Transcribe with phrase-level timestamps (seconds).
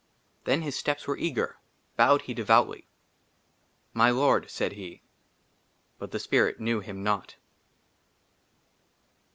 [0.45, 1.57] XHEN HIS STEPS WERE EAGER;
[1.95, 2.87] BOWED HE DEVOUTLY."
[4.01, 5.03] MY LORD," SAID HE.
[5.99, 7.35] BUT THE SPIRIT KNEW HIM NOT.